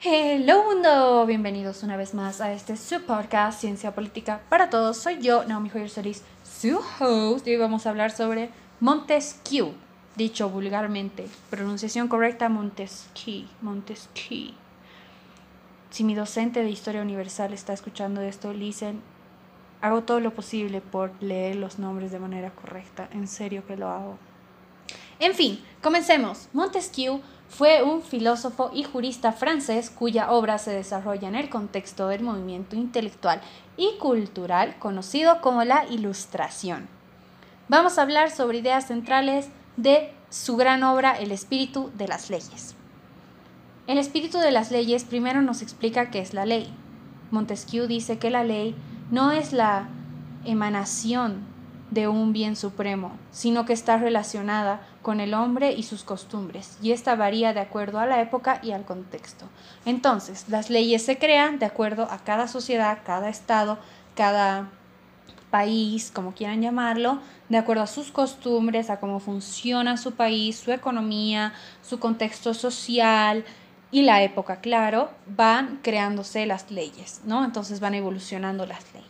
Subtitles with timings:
[0.00, 4.96] Hello mundo, bienvenidos una vez más a este su podcast Ciencia Política para Todos.
[4.96, 9.72] Soy yo, Naomi Joyer Solís, su host, y hoy vamos a hablar sobre Montesquieu,
[10.14, 14.52] dicho vulgarmente, pronunciación correcta Montesquieu, Montesquieu.
[15.90, 19.00] Si mi docente de Historia Universal está escuchando esto, listen,
[19.80, 23.88] hago todo lo posible por leer los nombres de manera correcta, en serio que lo
[23.88, 24.16] hago.
[25.20, 26.48] En fin, comencemos.
[26.52, 32.22] Montesquieu fue un filósofo y jurista francés cuya obra se desarrolla en el contexto del
[32.22, 33.40] movimiento intelectual
[33.76, 36.88] y cultural conocido como la Ilustración.
[37.68, 42.74] Vamos a hablar sobre ideas centrales de su gran obra El espíritu de las leyes.
[43.86, 46.72] El espíritu de las leyes primero nos explica qué es la ley.
[47.30, 48.76] Montesquieu dice que la ley
[49.10, 49.88] no es la
[50.44, 51.46] emanación
[51.90, 56.92] de un bien supremo, sino que está relacionada con el hombre y sus costumbres, y
[56.92, 59.46] esta varía de acuerdo a la época y al contexto.
[59.86, 63.78] Entonces, las leyes se crean de acuerdo a cada sociedad, cada estado,
[64.14, 64.68] cada
[65.50, 70.72] país, como quieran llamarlo, de acuerdo a sus costumbres, a cómo funciona su país, su
[70.72, 73.46] economía, su contexto social
[73.90, 77.46] y la época, claro, van creándose las leyes, ¿no?
[77.46, 79.08] Entonces van evolucionando las leyes.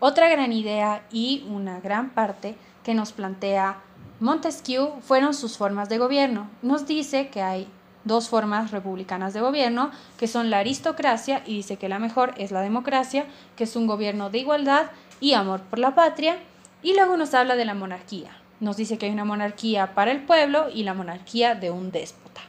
[0.00, 3.78] Otra gran idea y una gran parte que nos plantea
[4.22, 6.48] Montesquieu fueron sus formas de gobierno.
[6.62, 7.66] Nos dice que hay
[8.04, 12.52] dos formas republicanas de gobierno, que son la aristocracia, y dice que la mejor es
[12.52, 16.38] la democracia, que es un gobierno de igualdad y amor por la patria,
[16.84, 18.30] y luego nos habla de la monarquía.
[18.60, 22.42] Nos dice que hay una monarquía para el pueblo y la monarquía de un déspota.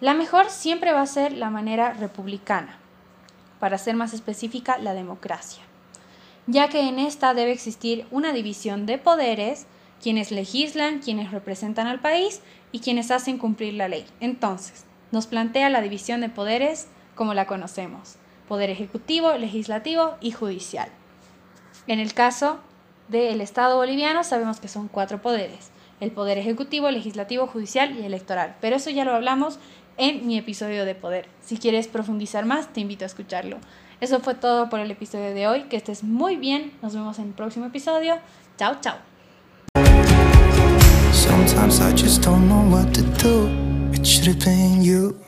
[0.00, 2.78] La mejor siempre va a ser la manera republicana,
[3.58, 5.64] para ser más específica, la democracia
[6.50, 9.66] ya que en esta debe existir una división de poderes,
[10.02, 12.40] quienes legislan, quienes representan al país
[12.72, 14.04] y quienes hacen cumplir la ley.
[14.20, 18.16] Entonces, nos plantea la división de poderes como la conocemos,
[18.46, 20.88] poder ejecutivo, legislativo y judicial.
[21.86, 22.60] En el caso
[23.08, 25.70] del Estado boliviano sabemos que son cuatro poderes,
[26.00, 29.58] el poder ejecutivo, legislativo, judicial y electoral, pero eso ya lo hablamos
[29.96, 31.28] en mi episodio de poder.
[31.40, 33.58] Si quieres profundizar más, te invito a escucharlo.
[34.00, 35.64] Eso fue todo por el episodio de hoy.
[35.64, 36.72] Que estés muy bien.
[36.82, 38.18] Nos vemos en el próximo episodio.
[38.56, 39.17] Chao, chao.
[41.58, 43.48] Sometimes I just don't know what to do.
[43.92, 45.27] It should have been you.